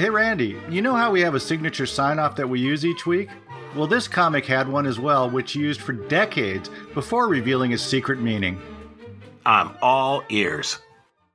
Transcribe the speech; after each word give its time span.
Hey 0.00 0.08
Randy, 0.08 0.56
you 0.70 0.80
know 0.80 0.94
how 0.94 1.10
we 1.10 1.20
have 1.20 1.34
a 1.34 1.40
signature 1.40 1.84
sign 1.84 2.18
off 2.18 2.34
that 2.36 2.48
we 2.48 2.58
use 2.58 2.86
each 2.86 3.04
week? 3.04 3.28
Well, 3.76 3.86
this 3.86 4.08
comic 4.08 4.46
had 4.46 4.66
one 4.66 4.86
as 4.86 4.98
well, 4.98 5.28
which 5.28 5.52
he 5.52 5.60
used 5.60 5.82
for 5.82 5.92
decades 5.92 6.70
before 6.94 7.28
revealing 7.28 7.72
its 7.72 7.82
secret 7.82 8.18
meaning. 8.18 8.58
I'm 9.44 9.72
all 9.82 10.24
ears. 10.30 10.78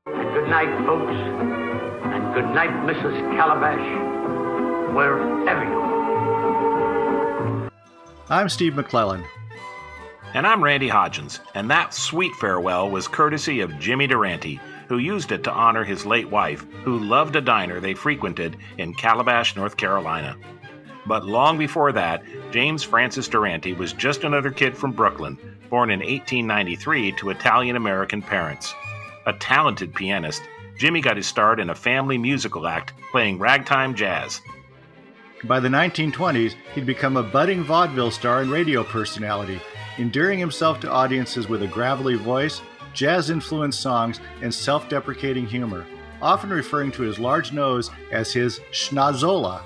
Good 0.07 0.49
night, 0.49 0.83
folks. 0.83 1.13
And 1.13 2.33
good 2.33 2.49
night, 2.55 2.71
Mrs. 2.87 3.37
Calabash, 3.37 4.95
wherever 4.95 5.63
you 5.63 5.79
are. 7.69 7.71
I'm 8.31 8.49
Steve 8.49 8.73
McClellan. 8.75 9.23
And 10.33 10.47
I'm 10.47 10.63
Randy 10.63 10.89
Hodgins, 10.89 11.39
and 11.53 11.69
that 11.69 11.93
sweet 11.93 12.33
farewell 12.37 12.89
was 12.89 13.07
courtesy 13.07 13.61
of 13.61 13.77
Jimmy 13.77 14.07
Durante, 14.07 14.59
who 14.87 14.97
used 14.97 15.31
it 15.31 15.43
to 15.43 15.51
honor 15.51 15.83
his 15.83 16.05
late 16.05 16.29
wife, 16.29 16.65
who 16.83 16.99
loved 16.99 17.35
a 17.35 17.41
diner 17.41 17.79
they 17.79 17.93
frequented 17.93 18.57
in 18.77 18.93
Calabash, 18.93 19.55
North 19.55 19.77
Carolina. 19.77 20.37
But 21.05 21.25
long 21.25 21.57
before 21.57 21.91
that, 21.91 22.23
James 22.51 22.83
Francis 22.83 23.27
Durante 23.27 23.73
was 23.73 23.93
just 23.93 24.23
another 24.23 24.51
kid 24.51 24.75
from 24.75 24.91
Brooklyn, 24.91 25.37
born 25.69 25.91
in 25.91 25.99
1893 25.99 27.11
to 27.13 27.29
Italian 27.29 27.75
American 27.75 28.21
parents. 28.21 28.73
A 29.25 29.33
talented 29.33 29.93
pianist, 29.93 30.41
Jimmy 30.77 31.01
got 31.01 31.17
his 31.17 31.27
start 31.27 31.59
in 31.59 31.69
a 31.69 31.75
family 31.75 32.17
musical 32.17 32.67
act 32.67 32.93
playing 33.11 33.39
ragtime 33.39 33.95
jazz. 33.95 34.41
By 35.43 35.59
the 35.59 35.69
1920s, 35.69 36.55
he'd 36.73 36.85
become 36.85 37.17
a 37.17 37.23
budding 37.23 37.63
vaudeville 37.63 38.11
star 38.11 38.41
and 38.41 38.49
radio 38.49 38.83
personality, 38.83 39.61
endearing 39.97 40.39
himself 40.39 40.79
to 40.79 40.91
audiences 40.91 41.47
with 41.47 41.61
a 41.61 41.67
gravelly 41.67 42.15
voice, 42.15 42.61
jazz 42.95 43.29
influenced 43.29 43.79
songs, 43.79 44.19
and 44.41 44.51
self 44.51 44.89
deprecating 44.89 45.45
humor, 45.45 45.85
often 46.21 46.49
referring 46.49 46.91
to 46.93 47.03
his 47.03 47.19
large 47.19 47.53
nose 47.53 47.91
as 48.11 48.33
his 48.33 48.59
schnozzola. 48.71 49.61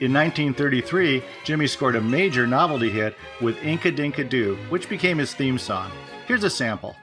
In 0.00 0.12
1933, 0.12 1.22
Jimmy 1.44 1.66
scored 1.66 1.96
a 1.96 2.00
major 2.02 2.46
novelty 2.46 2.90
hit 2.90 3.16
with 3.40 3.56
Inka 3.60 3.96
Dinka 3.96 4.24
Doo, 4.24 4.58
which 4.68 4.90
became 4.90 5.16
his 5.16 5.32
theme 5.32 5.56
song. 5.56 5.90
Here's 6.26 6.44
a 6.44 6.50
sample. 6.50 6.94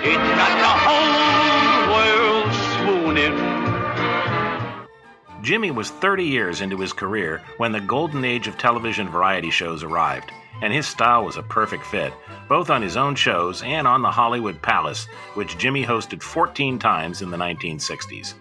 It's 0.00 0.16
got 0.16 0.54
the 0.60 0.74
whole 0.86 1.90
world 1.92 2.52
swooning. 2.76 3.58
Jimmy 5.42 5.72
was 5.72 5.90
30 5.90 6.24
years 6.24 6.60
into 6.60 6.76
his 6.76 6.92
career 6.92 7.42
when 7.56 7.72
the 7.72 7.80
golden 7.80 8.24
age 8.24 8.46
of 8.46 8.56
television 8.56 9.08
variety 9.08 9.50
shows 9.50 9.82
arrived, 9.82 10.30
and 10.62 10.72
his 10.72 10.86
style 10.86 11.24
was 11.24 11.36
a 11.36 11.42
perfect 11.42 11.84
fit, 11.84 12.12
both 12.48 12.70
on 12.70 12.80
his 12.80 12.96
own 12.96 13.16
shows 13.16 13.62
and 13.64 13.88
on 13.88 14.02
the 14.02 14.10
Hollywood 14.10 14.62
Palace, 14.62 15.06
which 15.34 15.58
Jimmy 15.58 15.84
hosted 15.84 16.22
14 16.22 16.78
times 16.78 17.20
in 17.20 17.30
the 17.30 17.36
1960s. 17.36 18.34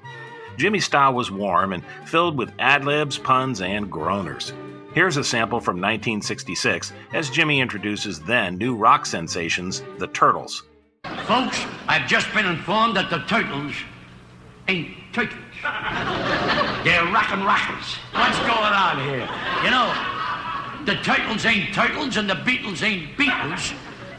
Jimmy's 0.57 0.85
style 0.85 1.13
was 1.13 1.31
warm 1.31 1.73
and 1.73 1.83
filled 2.05 2.37
with 2.37 2.53
ad 2.59 2.85
libs, 2.85 3.17
puns, 3.17 3.61
and 3.61 3.91
groaners. 3.91 4.53
Here's 4.93 5.17
a 5.17 5.23
sample 5.23 5.59
from 5.59 5.77
1966 5.77 6.93
as 7.13 7.31
Jimmy 7.31 7.61
introduces 7.61 8.19
then 8.19 8.59
new 8.59 8.75
rock 8.75 9.07
sensations, 9.07 9.81
the 9.97 10.07
Turtles. 10.07 10.63
Folks, 11.27 11.65
I've 11.89 12.07
just 12.07 12.33
been 12.33 12.45
informed 12.45 12.95
that 12.95 13.09
the 13.09 13.17
Turtles 13.27 13.73
ain't 14.69 14.95
turtles. 15.11 15.37
They're 16.85 17.03
rockin' 17.11 17.43
rockers. 17.43 17.95
What's 18.13 18.39
going 18.39 18.71
on 18.71 19.03
here? 19.03 19.27
You 19.61 19.71
know, 19.71 19.91
the 20.85 20.95
Turtles 21.03 21.45
ain't 21.45 21.73
turtles 21.73 22.15
and 22.15 22.29
the 22.29 22.35
Beatles 22.35 22.81
ain't 22.81 23.17
Beatles. 23.17 23.73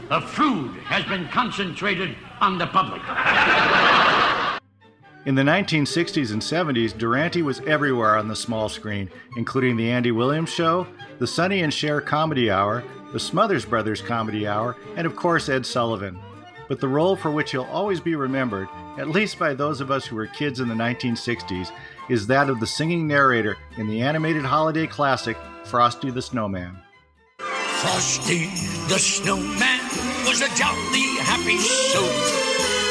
The 0.09 0.21
food 0.21 0.75
has 0.83 1.03
been 1.05 1.27
concentrated 1.29 2.15
on 2.41 2.59
the 2.59 2.67
public. 2.67 3.01
In 5.25 5.33
the 5.33 5.41
1960s 5.41 6.31
and 6.31 6.43
70s, 6.43 6.95
Durante 6.95 7.41
was 7.41 7.59
everywhere 7.61 8.17
on 8.17 8.27
the 8.27 8.35
small 8.35 8.69
screen, 8.69 9.09
including 9.35 9.77
The 9.77 9.89
Andy 9.89 10.11
Williams 10.11 10.51
Show, 10.51 10.85
The 11.17 11.25
Sonny 11.25 11.61
and 11.61 11.73
Cher 11.73 12.01
Comedy 12.01 12.51
Hour, 12.51 12.83
The 13.13 13.19
Smothers 13.19 13.65
Brothers 13.65 13.99
Comedy 13.99 14.47
Hour, 14.47 14.75
and 14.95 15.07
of 15.07 15.15
course 15.15 15.49
Ed 15.49 15.65
Sullivan. 15.65 16.19
But 16.69 16.79
the 16.79 16.87
role 16.87 17.15
for 17.15 17.31
which 17.31 17.51
he'll 17.51 17.63
always 17.63 17.99
be 17.99 18.15
remembered, 18.15 18.69
at 18.99 19.09
least 19.09 19.39
by 19.39 19.55
those 19.55 19.81
of 19.81 19.89
us 19.89 20.05
who 20.05 20.15
were 20.15 20.27
kids 20.27 20.59
in 20.59 20.69
the 20.69 20.75
1960s, 20.75 21.71
is 22.09 22.27
that 22.27 22.47
of 22.47 22.59
the 22.59 22.67
singing 22.67 23.07
narrator 23.07 23.57
in 23.77 23.87
the 23.87 24.01
animated 24.01 24.45
holiday 24.45 24.85
classic 24.85 25.35
Frosty 25.63 26.11
the 26.11 26.21
Snowman. 26.21 26.77
Frosty 27.39 28.45
the 28.87 28.99
Snowman 28.99 29.81
was 30.27 30.41
a 30.41 30.55
jolly 30.55 31.17
happy 31.25 31.57
soul 31.57 32.03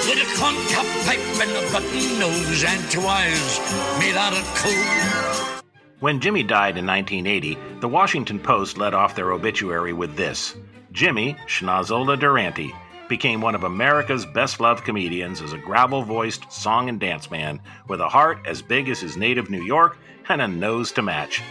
with 0.09 0.27
a 0.27 0.37
corncob 0.37 0.87
pipe 1.07 1.19
and 1.41 1.51
a 1.53 1.73
button 1.73 2.19
nose 2.19 2.65
and 2.65 2.91
two 2.91 3.03
eyes 3.03 3.61
made 4.01 4.17
out 4.17 4.33
of 4.33 4.45
coal. 4.57 5.63
When 6.01 6.19
Jimmy 6.19 6.43
died 6.43 6.79
in 6.79 6.87
1980, 6.87 7.57
the 7.79 7.89
Washington 7.89 8.41
Post 8.41 8.77
led 8.77 8.93
off 8.93 9.15
their 9.15 9.31
obituary 9.31 9.93
with 9.93 10.17
this 10.17 10.57
Jimmy 10.91 11.37
Schnozzola 11.47 12.19
Durante 12.19 12.75
became 13.09 13.41
one 13.41 13.55
of 13.55 13.65
America's 13.65 14.27
best 14.27 14.61
loved 14.61 14.85
comedians 14.85 15.41
as 15.41 15.53
a 15.53 15.59
gravel 15.59 16.03
voiced 16.03 16.51
song 16.53 16.89
and 16.89 17.01
dance 17.01 17.31
man 17.31 17.61
with 17.89 18.01
a 18.01 18.09
heart 18.09 18.39
as 18.47 18.63
big 18.63 18.89
as 18.89 19.01
his 19.01 19.17
native 19.17 19.51
New 19.51 19.63
York 19.63 19.99
and 20.29 20.43
a 20.43 20.49
nose 20.49 20.93
to 20.93 21.03
match. 21.03 21.43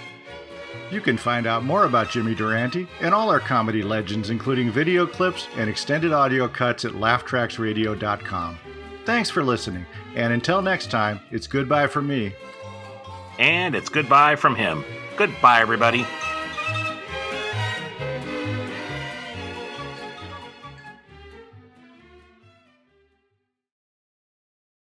You 0.91 1.01
can 1.01 1.17
find 1.17 1.45
out 1.45 1.63
more 1.63 1.83
about 1.83 2.09
Jimmy 2.09 2.33
Durante 2.33 2.87
and 3.01 3.13
all 3.13 3.29
our 3.29 3.39
comedy 3.39 3.81
legends, 3.81 4.29
including 4.29 4.71
video 4.71 5.05
clips 5.05 5.47
and 5.57 5.69
extended 5.69 6.13
audio 6.13 6.47
cuts 6.47 6.85
at 6.85 6.93
laughtracksradio.com. 6.93 8.57
Thanks 9.05 9.29
for 9.29 9.43
listening, 9.43 9.85
and 10.15 10.33
until 10.33 10.61
next 10.61 10.91
time, 10.91 11.19
it's 11.31 11.47
goodbye 11.47 11.87
from 11.87 12.07
me. 12.07 12.33
And 13.39 13.75
it's 13.75 13.89
goodbye 13.89 14.35
from 14.35 14.55
him. 14.55 14.83
Goodbye, 15.17 15.61
everybody. 15.61 16.05